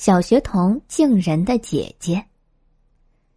[0.00, 2.24] 小学童敬人的姐姐。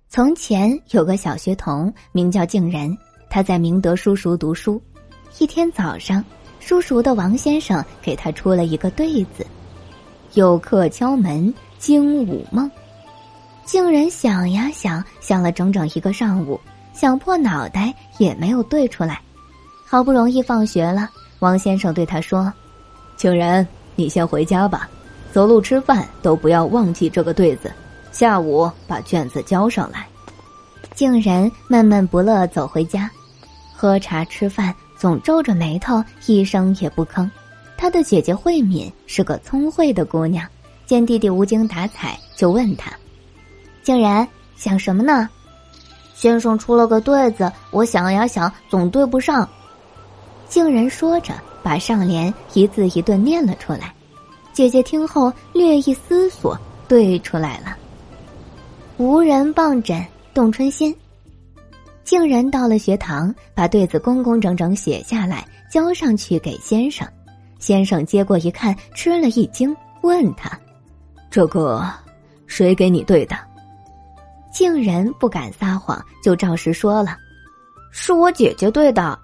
[0.08, 2.98] 从前有个小学童名叫敬人，
[3.30, 4.82] 他在明德书塾读书。
[5.40, 6.24] 一天早上，
[6.62, 9.46] 书塾的王先生给他出了一个对子
[10.36, 12.72] ：“有客敲门惊午梦。”
[13.68, 16.58] 敬人想呀想，想了整整一个上午，
[16.94, 19.22] 想破脑袋也没有对出来。
[19.86, 21.10] 好不容易放学了，
[21.40, 22.54] 王先生对他说
[23.18, 23.68] ：“敬人，
[23.98, 24.90] 你先回家吧，
[25.34, 27.72] 走路吃饭都不要忘记这个对子。”
[28.14, 30.08] 下午把卷子交上来。
[30.94, 33.10] 竟然闷闷不乐走回家，
[33.76, 37.28] 喝茶吃饭总皱着眉头，一声也不吭。
[37.76, 40.48] 他的姐姐慧敏是个聪慧的姑娘，
[40.86, 42.92] 见弟弟无精打采，就问他
[43.82, 45.28] ：“竟然想什么呢？”
[46.14, 49.50] 先生出了个对子，我想呀想，总对不上。
[50.48, 53.92] 竟然说着，把上联一字一顿念了出来。
[54.54, 56.58] 姐姐听后略一思索，
[56.88, 57.76] 对出来了。
[58.98, 60.96] 无人傍枕动春心。
[62.04, 67.08] 竟然到了学堂，把对子工工整整写下来，交上去给先生。
[67.60, 70.52] 先生接过一看，吃了一惊，问他
[71.32, 71.90] ：“这个
[72.46, 73.36] 谁给你对的？”
[74.54, 77.18] 竟然不敢撒谎，就照实说了
[77.90, 79.18] ：“是我姐姐对的。”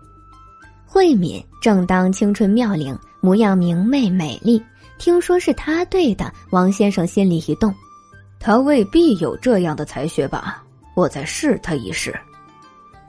[0.88, 4.64] 慧敏正当青春妙龄，模样明媚美丽，
[5.00, 7.74] 听说是他对的，王先生心里一动。
[8.40, 10.64] 他未必有这样的才学吧？
[10.94, 12.14] 我再试他一试。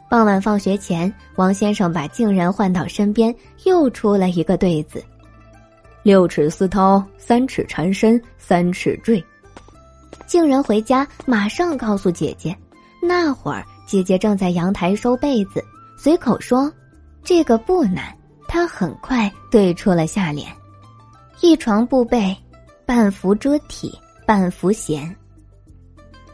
[0.09, 5.05] 傍晚放学前，王先生把静然唤到身边，又出了一个对子
[6.03, 9.23] ：“六尺丝绦，三尺缠身，三尺坠。”
[10.27, 12.57] 静然回家，马上告诉姐姐。
[13.03, 15.65] 那会儿，姐姐正在阳台收被子，
[15.99, 16.73] 随口说
[17.25, 18.17] ：“这个不难。”
[18.49, 20.49] 他很快对出了下联
[21.43, 22.37] ：“一床布被，
[22.85, 23.93] 半幅遮体，
[24.27, 25.15] 半幅闲。”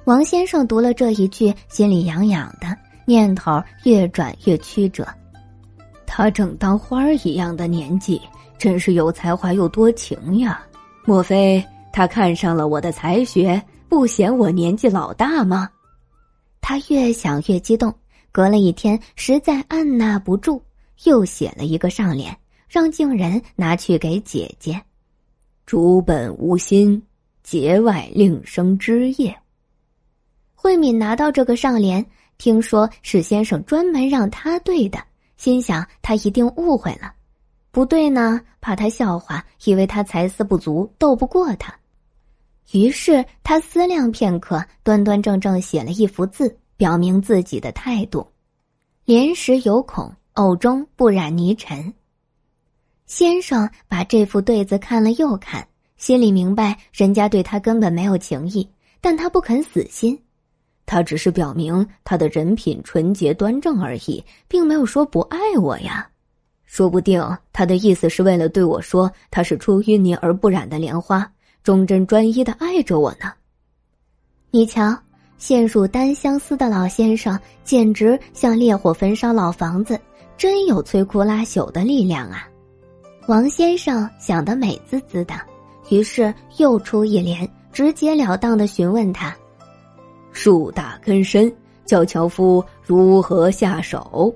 [0.04, 5.06] 王先生读了这一句，心里痒痒的，念头越转越曲折。
[6.06, 8.20] 他正当花儿一样的年纪，
[8.58, 10.60] 真是有才华又多情呀！
[11.04, 15.68] 莫非他看上了我的才学，不嫌我年纪老大吗？
[16.60, 17.94] 他越想越激动，
[18.32, 20.60] 隔了一天，实在按捺不住，
[21.04, 22.36] 又写了一个上联，
[22.68, 24.80] 让静人拿去给姐姐。
[25.66, 27.02] 竹本无心，
[27.42, 29.36] 节外另生枝叶。
[30.54, 32.06] 慧敏拿到这个上联，
[32.38, 34.98] 听说是先生专门让他对的，
[35.36, 37.12] 心想他一定误会了，
[37.72, 41.74] 不对呢，怕他笑话，以为他才思不足，斗不过他。
[42.70, 48.24] 于是他思量片刻，端端正正写了一幅字，表明自己的态度
[49.04, 51.92] ：“莲时有孔，藕中不染泥尘。”
[53.06, 58.68] 先生把这副对子看了又看，心里明白人家对他根本没有情意，
[59.00, 60.18] 但他不肯死心。
[60.84, 66.08] 他只是表明他的人品纯洁端正而已，并没有说不爱我呀。
[66.64, 67.22] 说不定
[67.52, 71.28] 他的意思是为了对我说，他是出淤泥而不染的莲花，
[71.62, 73.32] 忠贞专一的爱着我呢。
[74.50, 74.96] 你瞧，
[75.38, 80.00] 陷入单相思的老先生，简直像烈火焚烧老房子，
[80.36, 82.48] 真有摧枯拉朽的力量啊！
[83.26, 85.34] 王先生想得美滋滋的，
[85.90, 89.34] 于是又出一联，直截了当的询问他。
[90.30, 91.52] 树大根深，
[91.84, 94.32] 叫樵夫如何下手？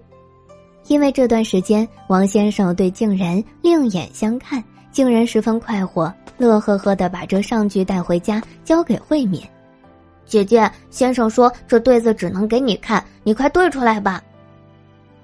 [0.88, 9.40] 因为这段时间，王先生对竟然另眼相看，竟然十分快活，乐呵呵的把这上句带回家，交给慧敏。
[10.26, 14.20] 姐姐，先生说这对子只能给你看，你快对出来吧。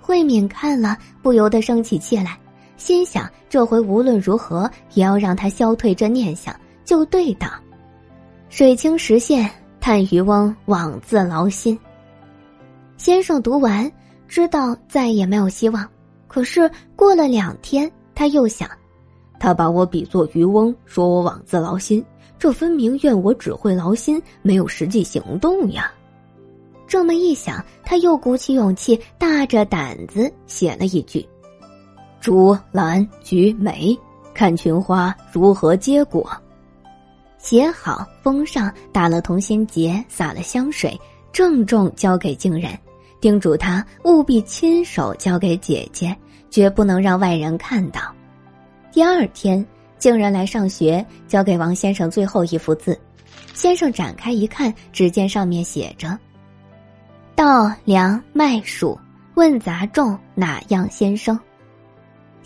[0.01, 2.39] 慧敏看了，不由得生起气来，
[2.77, 6.55] 心想这回无论如何也要让他消退这念想，
[6.85, 7.49] 就对道
[8.49, 11.79] ：“水清时现。”叹渔翁枉自劳心。
[12.97, 13.89] 先生读完，
[14.27, 15.89] 知道再也没有希望。
[16.27, 18.69] 可是过了两天，他又想，
[19.39, 22.05] 他把我比作渔翁，说我枉自劳心，
[22.37, 25.89] 这分明怨我只会劳心，没有实际行动呀。
[26.89, 31.25] 这么一想，他又鼓起勇气，大着胆子写了一句
[32.27, 33.97] ：“竹兰菊梅，
[34.35, 36.29] 看群花如何结果。”
[37.39, 41.01] 写好，封上，打了同心结，撒了香水，
[41.33, 42.77] 郑重交给静然，
[43.21, 46.17] 叮嘱他务必亲手交给姐姐，
[46.51, 48.01] 绝不能让外人看到。
[48.91, 49.65] 第二天，
[49.97, 52.99] 静然来上学，交给王先生最后一幅字。
[53.55, 56.19] 先生展开一看，只见上面写着
[57.37, 58.99] ：“稻粮麦黍，
[59.35, 61.39] 问杂种哪样先生？”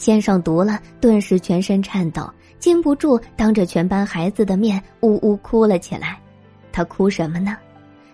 [0.00, 2.26] 先生读了，顿时全身颤抖。
[2.58, 6.18] 禁不住当着全班孩子的面呜呜哭了起来。
[6.72, 7.54] 他哭什么呢？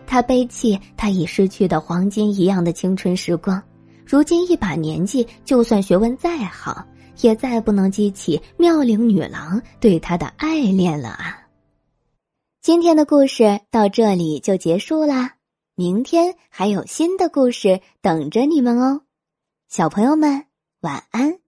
[0.04, 3.62] 他悲泣他已失去的黄金一样的青春时光，
[4.04, 6.84] 如今一把年纪，就算学问再好，
[7.20, 11.46] 也再不能激起妙龄女郎对他的爱恋了啊！
[12.62, 15.34] 今天的故事到这里就结束啦，
[15.76, 19.02] 明天还有新的故事等着你们哦，
[19.68, 20.46] 小朋友们
[20.80, 21.45] 晚安。